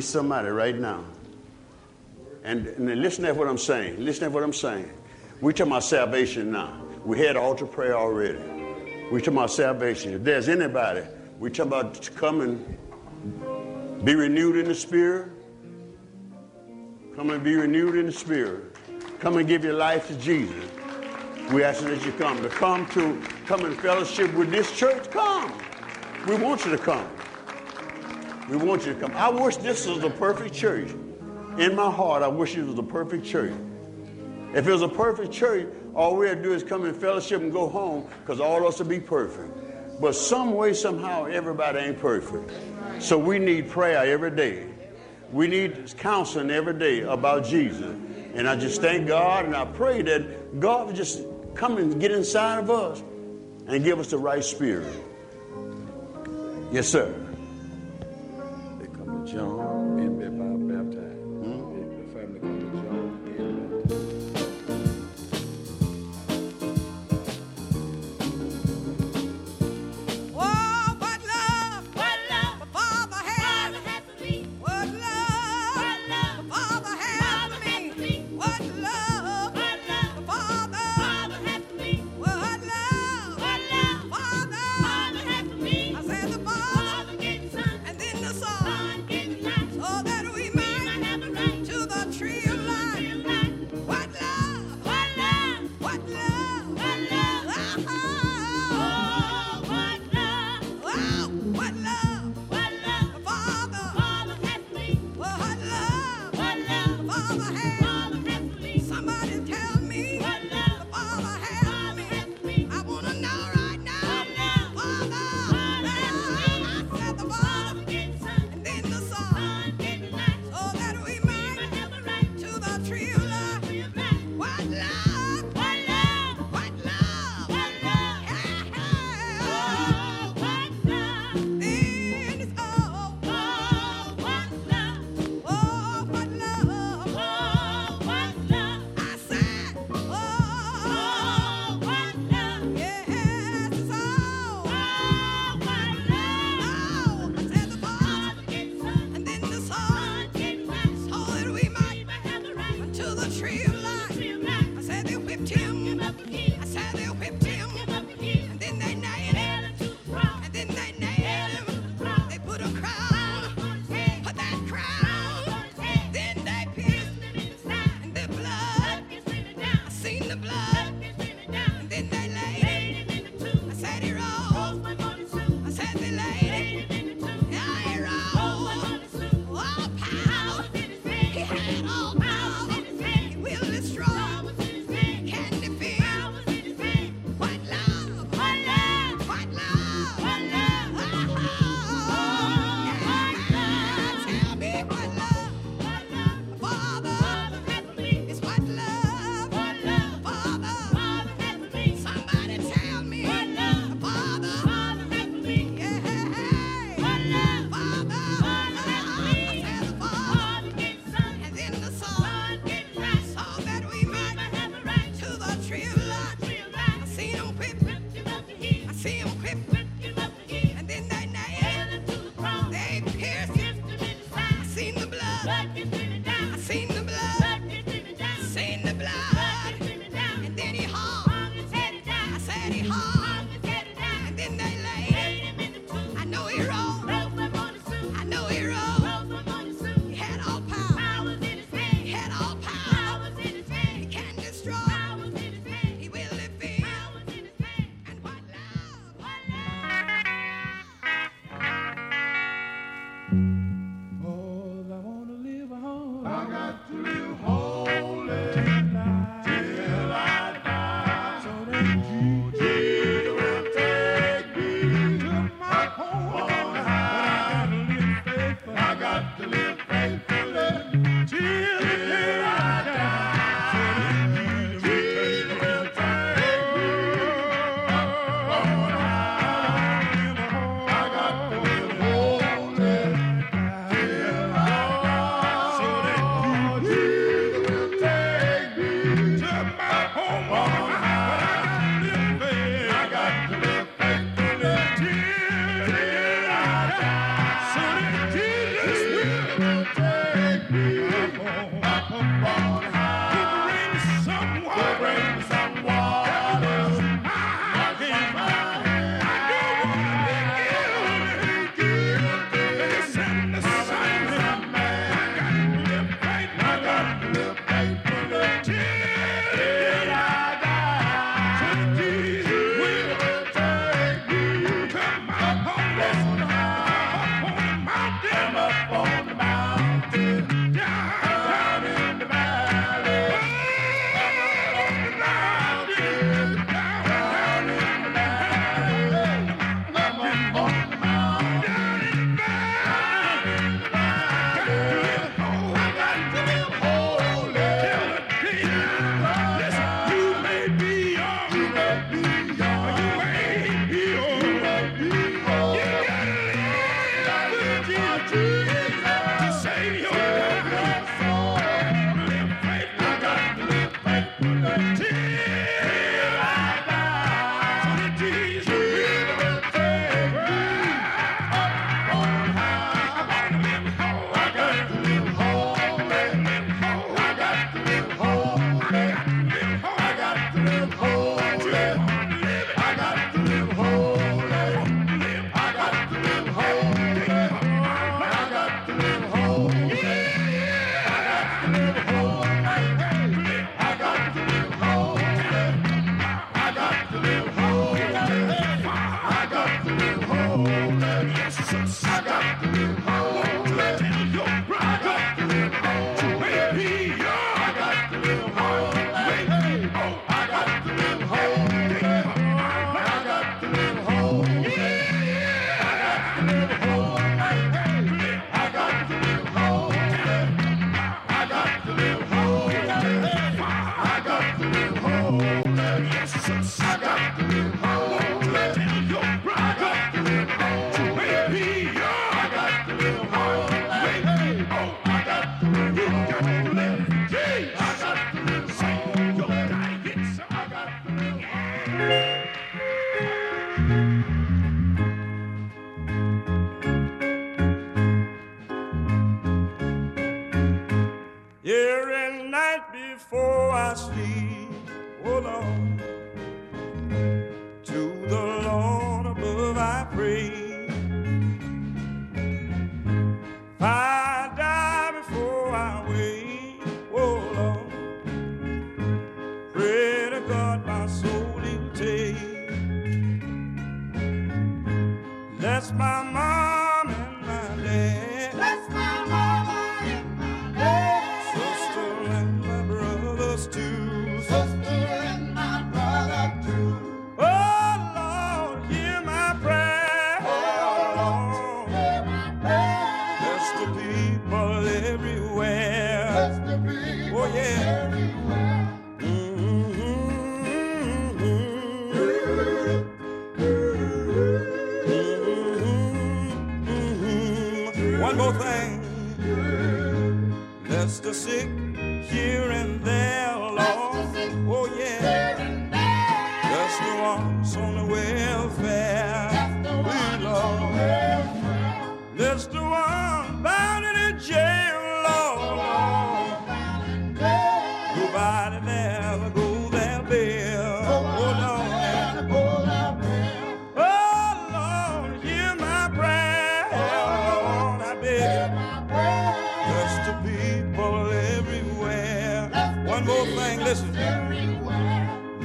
Maybe 0.00 0.06
somebody 0.06 0.48
right 0.48 0.78
now. 0.78 1.04
And, 2.42 2.66
and 2.68 3.02
listen 3.02 3.22
to 3.26 3.34
what 3.34 3.46
I'm 3.46 3.58
saying. 3.58 4.02
Listen 4.02 4.24
to 4.24 4.30
what 4.30 4.42
I'm 4.42 4.50
saying. 4.50 4.90
We're 5.42 5.52
talking 5.52 5.72
about 5.72 5.84
salvation 5.84 6.50
now. 6.50 6.82
We 7.04 7.18
had 7.18 7.36
altar 7.36 7.66
prayer 7.66 7.98
already. 7.98 8.38
We're 9.12 9.18
talking 9.18 9.34
about 9.34 9.50
salvation. 9.50 10.14
If 10.14 10.24
there's 10.24 10.48
anybody, 10.48 11.02
we're 11.38 11.50
talking 11.50 11.72
about 11.72 12.08
come 12.16 12.40
and 12.40 14.02
be 14.02 14.14
renewed 14.14 14.56
in 14.56 14.68
the 14.68 14.74
spirit. 14.74 15.32
Come 17.14 17.28
and 17.28 17.44
be 17.44 17.56
renewed 17.56 17.94
in 17.96 18.06
the 18.06 18.12
spirit. 18.12 18.74
Come 19.18 19.36
and 19.36 19.46
give 19.46 19.64
your 19.64 19.74
life 19.74 20.08
to 20.08 20.14
Jesus. 20.14 20.64
We 21.52 21.62
ask 21.62 21.82
that 21.82 22.06
you 22.06 22.12
come. 22.12 22.40
To 22.42 22.48
come 22.48 22.86
to 22.92 23.20
come 23.44 23.66
in 23.66 23.76
fellowship 23.76 24.32
with 24.32 24.50
this 24.50 24.74
church, 24.74 25.10
come. 25.10 25.52
We 26.26 26.36
want 26.36 26.64
you 26.64 26.70
to 26.70 26.78
come. 26.78 27.06
We 28.50 28.56
want 28.56 28.84
you 28.84 28.94
to 28.94 28.98
come. 29.00 29.12
I 29.14 29.28
wish 29.28 29.58
this 29.58 29.86
was 29.86 30.00
the 30.00 30.10
perfect 30.10 30.52
church. 30.52 30.90
In 31.56 31.76
my 31.76 31.88
heart, 31.88 32.24
I 32.24 32.28
wish 32.28 32.56
it 32.56 32.64
was 32.64 32.74
the 32.74 32.82
perfect 32.82 33.24
church. 33.24 33.52
If 34.52 34.66
it 34.66 34.72
was 34.72 34.82
a 34.82 34.88
perfect 34.88 35.30
church, 35.30 35.68
all 35.94 36.16
we 36.16 36.26
had 36.26 36.38
to 36.38 36.42
do 36.42 36.52
is 36.52 36.64
come 36.64 36.84
in 36.84 36.92
fellowship 36.92 37.42
and 37.42 37.52
go 37.52 37.68
home 37.68 38.08
because 38.20 38.40
all 38.40 38.58
of 38.58 38.64
us 38.64 38.80
would 38.80 38.88
be 38.88 38.98
perfect. 38.98 40.00
But 40.00 40.16
some 40.16 40.54
way, 40.54 40.72
somehow, 40.74 41.26
everybody 41.26 41.78
ain't 41.78 42.00
perfect. 42.00 42.50
So 42.98 43.16
we 43.16 43.38
need 43.38 43.70
prayer 43.70 43.98
every 43.98 44.32
day. 44.32 44.66
We 45.30 45.46
need 45.46 45.94
counseling 45.96 46.50
every 46.50 46.74
day 46.74 47.02
about 47.02 47.44
Jesus. 47.44 47.96
And 48.34 48.48
I 48.48 48.56
just 48.56 48.80
thank 48.80 49.06
God 49.06 49.44
and 49.44 49.54
I 49.54 49.64
pray 49.64 50.02
that 50.02 50.58
God 50.58 50.88
will 50.88 50.94
just 50.94 51.22
come 51.54 51.76
and 51.76 52.00
get 52.00 52.10
inside 52.10 52.58
of 52.58 52.68
us 52.68 53.00
and 53.68 53.84
give 53.84 54.00
us 54.00 54.10
the 54.10 54.18
right 54.18 54.42
spirit. 54.42 54.92
Yes, 56.72 56.88
sir. 56.88 57.14
They 59.32 59.36
come 59.36 59.46
to 59.46 59.60
John 59.60 59.69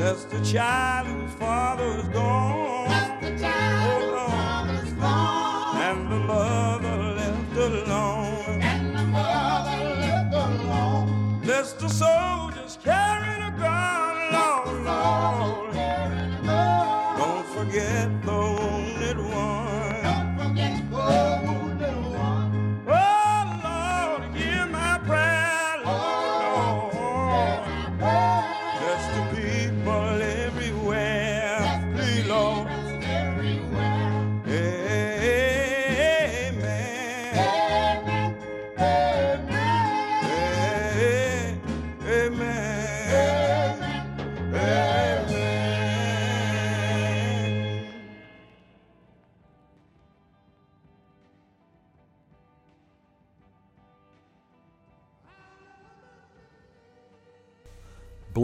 Bless 0.06 0.26
the 0.26 0.40
child 0.42 1.08
whose 1.08 1.34
father 1.34 1.98
is 1.98 2.08
gone. 2.10 2.65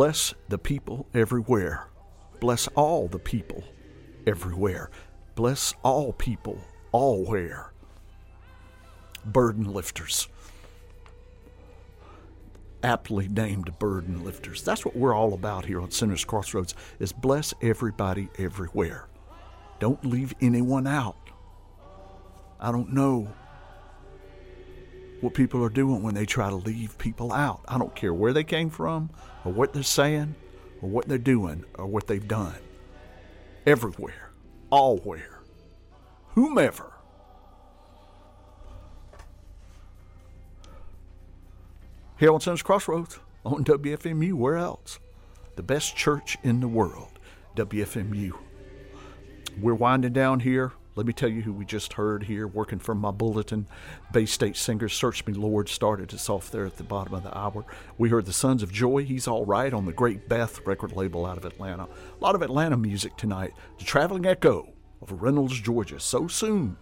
Bless 0.01 0.33
the 0.49 0.57
people 0.57 1.05
everywhere. 1.13 1.85
Bless 2.39 2.67
all 2.69 3.07
the 3.07 3.19
people 3.19 3.63
everywhere. 4.25 4.89
Bless 5.35 5.75
all 5.83 6.11
people 6.13 6.59
allwhere. 6.91 7.67
Burden 9.23 9.71
lifters. 9.71 10.27
Aptly 12.81 13.27
named 13.27 13.77
burden 13.77 14.23
lifters. 14.23 14.63
That's 14.63 14.83
what 14.83 14.95
we're 14.95 15.13
all 15.13 15.35
about 15.35 15.65
here 15.65 15.79
on 15.79 15.91
Sinners 15.91 16.25
Crossroads 16.25 16.73
is 16.97 17.13
bless 17.13 17.53
everybody 17.61 18.27
everywhere. 18.39 19.07
Don't 19.79 20.03
leave 20.03 20.33
anyone 20.41 20.87
out. 20.87 21.29
I 22.59 22.71
don't 22.71 22.91
know 22.91 23.31
what 25.21 25.33
people 25.33 25.63
are 25.63 25.69
doing 25.69 26.03
when 26.03 26.15
they 26.15 26.25
try 26.25 26.49
to 26.49 26.55
leave 26.55 26.97
people 26.97 27.31
out. 27.31 27.61
I 27.67 27.77
don't 27.77 27.95
care 27.95 28.13
where 28.13 28.33
they 28.33 28.43
came 28.43 28.69
from 28.69 29.09
or 29.45 29.53
what 29.53 29.73
they're 29.73 29.83
saying 29.83 30.35
or 30.81 30.89
what 30.89 31.07
they're 31.07 31.17
doing 31.17 31.63
or 31.75 31.85
what 31.85 32.07
they've 32.07 32.27
done. 32.27 32.57
Everywhere, 33.65 34.31
allwhere, 34.71 35.37
whomever. 36.29 36.91
Here 42.17 42.31
on 42.31 42.41
Sinners 42.41 42.61
Crossroads 42.61 43.19
on 43.43 43.63
WFMU, 43.63 44.33
where 44.33 44.57
else? 44.57 44.99
The 45.55 45.63
best 45.63 45.95
church 45.95 46.37
in 46.43 46.59
the 46.59 46.67
world, 46.67 47.19
WFMU. 47.55 48.33
We're 49.59 49.73
winding 49.73 50.13
down 50.13 50.39
here. 50.41 50.71
Let 50.93 51.05
me 51.05 51.13
tell 51.13 51.29
you 51.29 51.41
who 51.41 51.53
we 51.53 51.63
just 51.63 51.93
heard 51.93 52.23
here, 52.23 52.45
working 52.45 52.79
from 52.79 52.97
my 52.97 53.11
bulletin. 53.11 53.65
Bay 54.11 54.25
State 54.25 54.57
singers, 54.57 54.91
Search 54.91 55.25
Me 55.25 55.33
Lord, 55.33 55.69
started 55.69 56.13
us 56.13 56.29
off 56.29 56.51
there 56.51 56.65
at 56.65 56.75
the 56.75 56.83
bottom 56.83 57.13
of 57.13 57.23
the 57.23 57.37
hour. 57.37 57.63
We 57.97 58.09
heard 58.09 58.25
the 58.25 58.33
Sons 58.33 58.61
of 58.61 58.73
Joy, 58.73 59.05
He's 59.05 59.25
All 59.25 59.45
Right, 59.45 59.73
on 59.73 59.85
the 59.85 59.93
Great 59.93 60.27
Beth 60.27 60.59
record 60.65 60.91
label 60.91 61.25
out 61.25 61.37
of 61.37 61.45
Atlanta. 61.45 61.83
A 61.83 62.23
lot 62.23 62.35
of 62.35 62.41
Atlanta 62.41 62.75
music 62.75 63.15
tonight. 63.15 63.53
The 63.77 63.85
Traveling 63.85 64.25
Echo 64.25 64.73
of 65.01 65.21
Reynolds, 65.21 65.61
Georgia. 65.61 65.99
So 65.99 66.27
soon, 66.27 66.75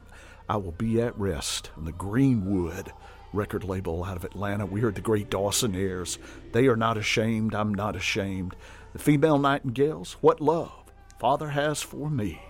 I 0.49 0.57
will 0.57 0.71
be 0.71 0.99
at 0.99 1.17
rest 1.17 1.69
on 1.77 1.85
the 1.85 1.91
Greenwood 1.91 2.91
record 3.31 3.63
label 3.63 4.03
out 4.03 4.17
of 4.17 4.25
Atlanta. 4.25 4.65
We 4.65 4.81
heard 4.81 4.95
the 4.95 5.01
great 5.01 5.29
Dawsonaires. 5.29 6.17
They 6.51 6.65
are 6.65 6.75
not 6.75 6.97
ashamed. 6.97 7.53
I'm 7.53 7.75
not 7.75 7.95
ashamed. 7.95 8.55
The 8.93 8.99
Female 8.99 9.37
Nightingales. 9.37 10.13
What 10.21 10.41
love 10.41 10.91
Father 11.19 11.49
has 11.49 11.83
for 11.83 12.09
me. 12.09 12.41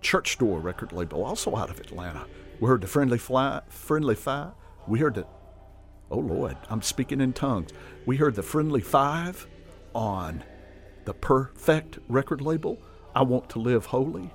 Church 0.00 0.32
Store 0.32 0.60
record 0.60 0.92
label, 0.92 1.24
also 1.24 1.56
out 1.56 1.70
of 1.70 1.80
Atlanta. 1.80 2.26
We 2.60 2.68
heard 2.68 2.80
the 2.80 2.86
Friendly 2.86 3.18
Fly, 3.18 3.60
Friendly 3.68 4.14
Fire. 4.14 4.52
We 4.86 4.98
heard 4.98 5.14
the. 5.14 5.26
Oh 6.10 6.18
Lord, 6.18 6.56
I'm 6.70 6.82
speaking 6.82 7.20
in 7.20 7.32
tongues. 7.32 7.70
We 8.06 8.16
heard 8.16 8.34
the 8.34 8.42
Friendly 8.42 8.80
Five 8.80 9.46
on 9.94 10.44
the 11.04 11.14
Perfect 11.14 11.98
record 12.08 12.40
label. 12.40 12.78
I 13.14 13.22
want 13.22 13.48
to 13.50 13.58
live 13.58 13.86
holy, 13.86 14.30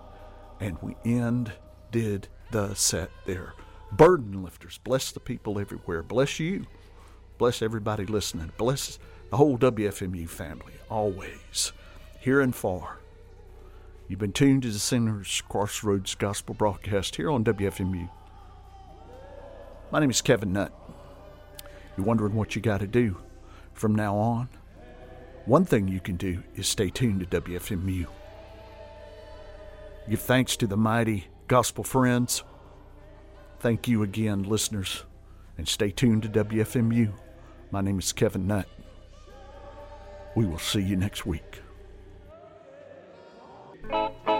and 0.59 0.77
we 0.81 0.95
end 1.05 1.51
did 1.91 2.27
the 2.51 2.73
set 2.73 3.11
there 3.25 3.53
burden 3.91 4.43
lifters. 4.43 4.79
Bless 4.83 5.11
the 5.11 5.19
people 5.19 5.59
everywhere. 5.59 6.03
Bless 6.03 6.39
you. 6.39 6.65
Bless 7.37 7.61
everybody 7.61 8.05
listening. 8.05 8.51
Bless 8.57 8.99
the 9.29 9.37
whole 9.37 9.57
WFMU 9.57 10.27
family, 10.29 10.73
always, 10.89 11.71
here 12.19 12.41
and 12.41 12.55
far. 12.55 13.00
You've 14.11 14.19
been 14.19 14.33
tuned 14.33 14.63
to 14.63 14.69
the 14.69 14.77
Sinners 14.77 15.41
Crossroads 15.47 16.15
Gospel 16.15 16.53
broadcast 16.53 17.15
here 17.15 17.31
on 17.31 17.45
WFMU. 17.45 18.09
My 19.89 20.01
name 20.01 20.09
is 20.09 20.21
Kevin 20.21 20.51
Nutt. 20.51 20.73
You're 21.95 22.05
wondering 22.05 22.35
what 22.35 22.53
you 22.53 22.61
got 22.61 22.81
to 22.81 22.87
do 22.87 23.15
from 23.73 23.95
now 23.95 24.17
on? 24.17 24.49
One 25.45 25.63
thing 25.63 25.87
you 25.87 26.01
can 26.01 26.17
do 26.17 26.43
is 26.57 26.67
stay 26.67 26.89
tuned 26.89 27.21
to 27.21 27.41
WFMU. 27.41 28.05
Give 30.09 30.19
thanks 30.19 30.57
to 30.57 30.67
the 30.67 30.75
mighty 30.75 31.27
gospel 31.47 31.85
friends 31.85 32.43
Thank 33.61 33.87
you 33.87 34.03
again, 34.03 34.43
listeners, 34.43 35.05
and 35.57 35.69
stay 35.69 35.89
tuned 35.89 36.23
to 36.23 36.43
WFMU. 36.43 37.13
My 37.71 37.79
name 37.79 37.99
is 37.99 38.11
Kevin 38.11 38.45
Nutt. 38.45 38.65
We 40.35 40.43
will 40.43 40.59
see 40.59 40.81
you 40.81 40.97
next 40.97 41.25
week. 41.25 41.60
This 43.91 44.30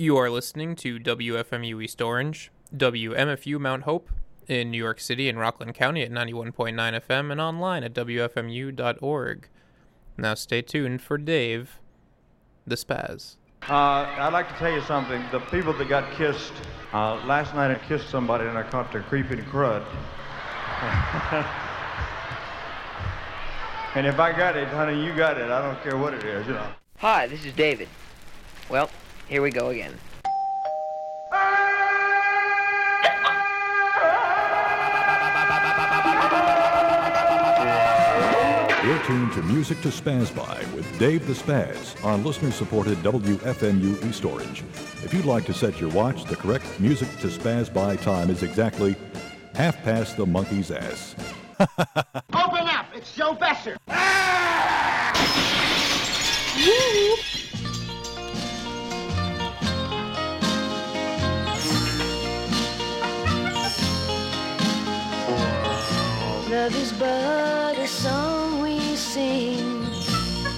You 0.00 0.16
are 0.16 0.30
listening 0.30 0.76
to 0.76 0.98
WFMU 0.98 1.84
East 1.84 2.00
Orange, 2.00 2.50
WMFU 2.74 3.60
Mount 3.60 3.82
Hope 3.82 4.08
in 4.48 4.70
New 4.70 4.78
York 4.78 4.98
City 4.98 5.28
and 5.28 5.38
Rockland 5.38 5.74
County 5.74 6.00
at 6.00 6.10
91.9 6.10 6.74
FM 6.74 7.30
and 7.30 7.38
online 7.38 7.84
at 7.84 7.92
WFMU.org. 7.92 9.48
Now 10.16 10.32
stay 10.32 10.62
tuned 10.62 11.02
for 11.02 11.18
Dave, 11.18 11.80
the 12.66 12.76
Spaz. 12.76 13.36
Uh, 13.68 14.08
I'd 14.16 14.32
like 14.32 14.48
to 14.48 14.54
tell 14.54 14.72
you 14.72 14.80
something. 14.80 15.22
The 15.32 15.40
people 15.40 15.74
that 15.74 15.90
got 15.90 16.10
kissed, 16.12 16.54
uh, 16.94 17.16
last 17.26 17.54
night 17.54 17.70
I 17.70 17.74
kissed 17.86 18.08
somebody 18.08 18.46
and 18.46 18.56
I 18.56 18.62
caught 18.62 18.90
their 18.90 19.02
creeping 19.02 19.44
crud. 19.44 19.84
and 23.94 24.06
if 24.06 24.18
I 24.18 24.32
got 24.32 24.56
it, 24.56 24.68
honey, 24.68 25.04
you 25.04 25.14
got 25.14 25.36
it. 25.36 25.50
I 25.50 25.60
don't 25.60 25.78
care 25.82 25.98
what 25.98 26.14
it 26.14 26.24
is, 26.24 26.46
you 26.46 26.54
know. 26.54 26.68
Hi, 27.00 27.26
this 27.26 27.44
is 27.44 27.52
David. 27.52 27.88
Well, 28.70 28.88
here 29.30 29.42
we 29.42 29.50
go 29.50 29.68
again. 29.68 29.94
You're 38.84 38.98
tuned 39.04 39.32
to 39.34 39.42
Music 39.44 39.80
to 39.82 39.88
Spaz 39.88 40.34
By 40.34 40.64
with 40.74 40.98
Dave 40.98 41.28
the 41.28 41.32
Spaz 41.32 42.04
on 42.04 42.24
listener 42.24 42.50
supported 42.50 42.98
WFMU 42.98 44.04
East 44.04 44.24
Orange. 44.24 44.64
If 45.04 45.14
you'd 45.14 45.26
like 45.26 45.44
to 45.46 45.54
set 45.54 45.80
your 45.80 45.90
watch, 45.90 46.24
the 46.24 46.34
correct 46.34 46.80
Music 46.80 47.08
to 47.20 47.28
Spaz 47.28 47.72
By 47.72 47.94
time 47.96 48.30
is 48.30 48.42
exactly 48.42 48.96
half 49.54 49.80
past 49.84 50.16
the 50.16 50.26
monkey's 50.26 50.72
ass. 50.72 51.14
Open 51.60 52.66
up! 52.66 52.86
It's 52.94 53.14
Joe 53.14 53.34
Besser. 53.34 53.76
Love 56.56 57.29
is 66.90 66.98
but 66.98 67.78
a 67.78 67.86
song 67.86 68.62
we 68.62 68.78
sing, 68.96 69.84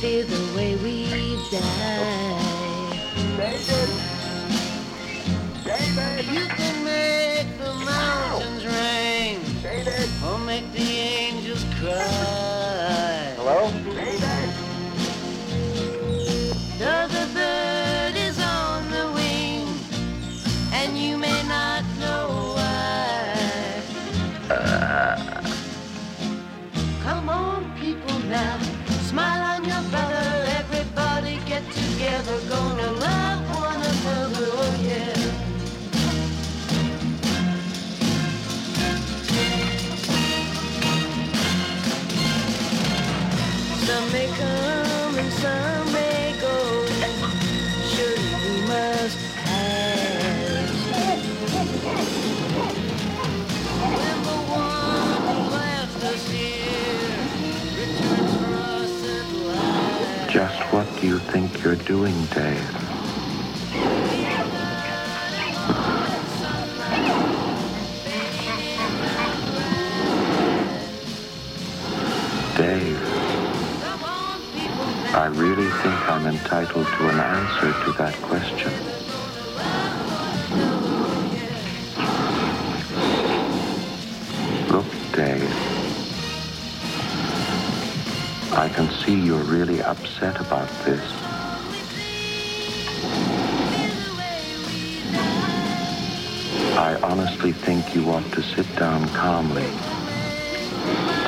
feel 0.00 0.26
the 0.26 0.56
way 0.56 0.76
we 0.76 1.06
die. 1.50 2.40
David! 3.36 3.88
David! 5.64 6.61
You 61.02 61.18
think 61.18 61.64
you're 61.64 61.74
doing, 61.74 62.14
Dave? 62.26 62.70
Dave, 72.56 73.02
I 75.14 75.26
really 75.34 75.68
think 75.82 76.10
I'm 76.10 76.26
entitled 76.26 76.86
to 76.86 77.08
an 77.08 77.18
answer 77.18 77.84
to 77.84 77.92
that 77.98 78.14
question. 78.22 78.91
I 88.54 88.68
can 88.68 88.90
see 88.90 89.14
you're 89.14 89.42
really 89.44 89.82
upset 89.82 90.38
about 90.40 90.68
this. 90.84 91.02
I 96.76 96.98
honestly 97.02 97.52
think 97.52 97.94
you 97.94 98.10
ought 98.10 98.30
to 98.32 98.42
sit 98.42 98.66
down 98.76 99.08
calmly, 99.08 99.68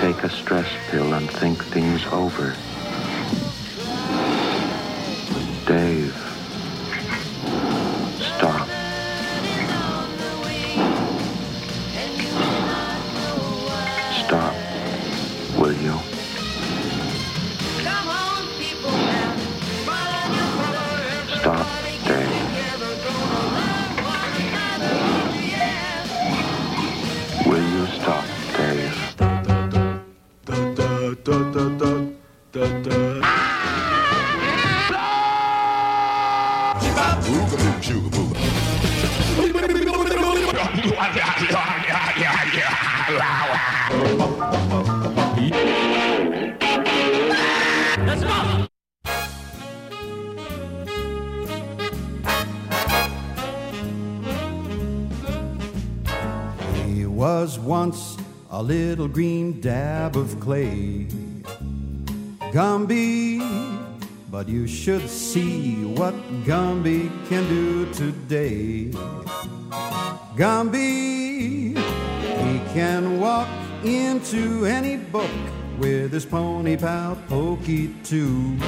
take 0.01 0.23
a 0.23 0.31
stress 0.31 0.71
pill, 0.91 1.15
and 1.15 1.31
think 1.31 1.65
things 1.65 2.05
over. 2.13 2.55
Should 64.75 65.09
see 65.09 65.85
what 65.85 66.15
Gumby 66.45 67.09
can 67.29 67.49
do 67.49 67.87
today. 67.93 68.91
Gumby, 70.37 71.79
he 71.79 72.59
can 72.75 73.21
walk 73.21 73.49
into 73.85 74.67
any 74.67 74.97
book 74.97 75.31
with 75.79 76.13
his 76.13 76.27
pony 76.27 76.77
pal 76.77 77.17
Pokey 77.29 77.95
too. 78.03 78.59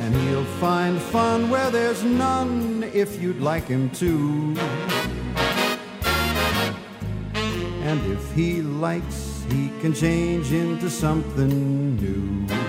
And 0.00 0.14
he'll 0.22 0.44
find 0.60 1.00
fun 1.00 1.48
where 1.48 1.70
there's 1.70 2.02
none 2.02 2.82
if 2.92 3.22
you'd 3.22 3.40
like 3.40 3.68
him 3.68 3.88
to. 3.90 4.56
And 7.88 8.00
if 8.12 8.32
he 8.32 8.62
likes, 8.62 9.44
he 9.48 9.70
can 9.80 9.94
change 9.94 10.52
into 10.52 10.90
something 10.90 11.96
new. 11.96 12.65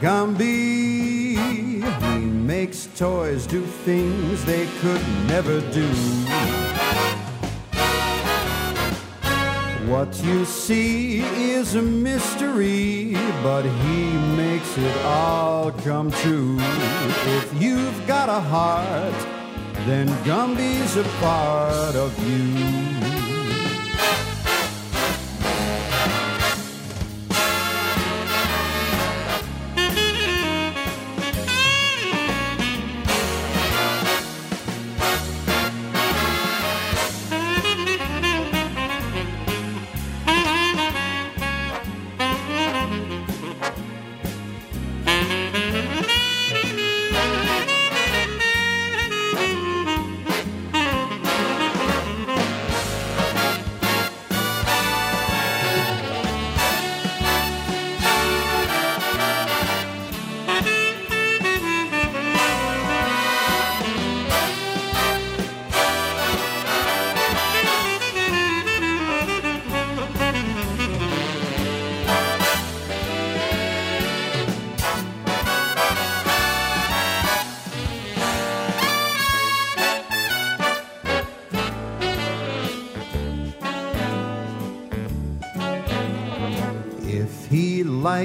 Gumby, 0.00 1.36
he 1.36 2.24
makes 2.24 2.88
toys 2.96 3.46
do 3.46 3.62
things 3.62 4.44
they 4.44 4.66
could 4.80 5.00
never 5.28 5.60
do. 5.70 5.88
What 9.90 10.22
you 10.24 10.44
see 10.44 11.20
is 11.20 11.74
a 11.74 11.82
mystery, 11.82 13.12
but 13.42 13.62
he 13.62 14.12
makes 14.36 14.76
it 14.78 14.96
all 15.04 15.70
come 15.70 16.10
true. 16.10 16.56
If 16.58 17.62
you've 17.62 18.06
got 18.06 18.28
a 18.28 18.40
heart, 18.40 19.14
then 19.86 20.08
Gumby's 20.24 20.96
a 20.96 21.04
part 21.20 21.94
of 21.94 22.12
you. 22.28 22.93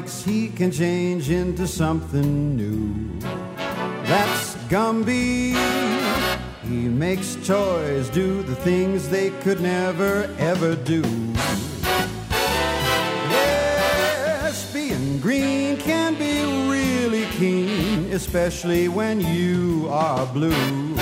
likes, 0.09 0.23
he 0.23 0.49
can 0.49 0.71
change 0.71 1.29
into 1.29 1.67
something 1.67 2.55
new. 2.55 3.19
That's 4.05 4.55
Gumby. 4.69 5.55
He 6.63 6.87
makes 6.87 7.35
toys 7.47 8.09
do 8.09 8.41
the 8.43 8.55
things 8.55 9.09
they 9.09 9.29
could 9.41 9.61
never 9.61 10.29
ever 10.37 10.75
do. 10.75 11.01
Yes, 13.29 14.71
being 14.73 15.19
green 15.19 15.77
can 15.77 16.15
be 16.15 16.43
really 16.69 17.25
keen, 17.37 18.11
especially 18.11 18.87
when 18.87 19.21
you 19.21 19.87
are 19.89 20.25
blue. 20.27 20.95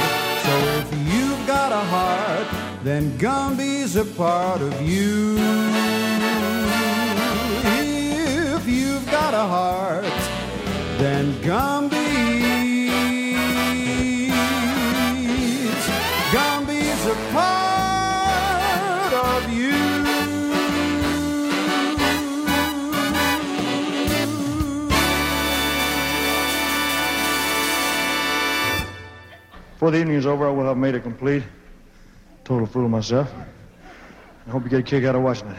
So 0.43 0.53
if 0.81 0.87
you've 1.13 1.47
got 1.47 1.71
a 1.71 1.83
heart, 1.95 2.47
then 2.83 3.17
Gumby's 3.17 3.95
a 3.95 4.05
part 4.05 4.61
of 4.61 4.81
you. 4.81 5.66
Gumbies, 11.47 11.97
gumbies 16.33 17.01
are 17.07 17.21
part 17.31 19.13
of 19.13 19.53
you. 19.53 19.71
Before 29.71 29.91
the 29.91 29.99
evening 29.99 30.17
is 30.17 30.25
over, 30.25 30.49
I 30.49 30.51
will 30.51 30.65
have 30.65 30.75
made 30.75 30.95
a 30.95 30.99
complete 30.99 31.43
total 32.43 32.67
fool 32.67 32.83
of 32.83 32.91
myself. 32.91 33.33
I 34.45 34.49
hope 34.49 34.63
you 34.65 34.69
get 34.69 34.81
a 34.81 34.83
kick 34.83 35.05
out 35.05 35.15
of 35.15 35.21
watching 35.21 35.47
it. 35.47 35.57